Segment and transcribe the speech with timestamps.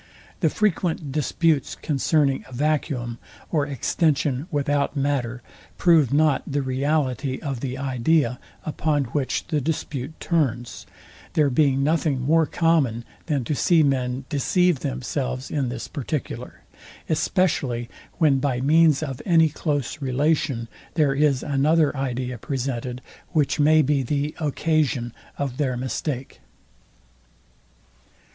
[0.39, 3.19] The frequent disputes concerning a vacuum,
[3.51, 5.43] or extension without matter
[5.77, 10.87] prove not the reality of the idea, upon which the dispute turns;
[11.33, 16.61] there being nothing more common, than to see men deceive themselves in this particular;
[17.07, 17.87] especially
[18.17, 24.01] when by means of any close relation, there is another idea presented, which may be
[24.01, 26.41] the occasion of their mistake.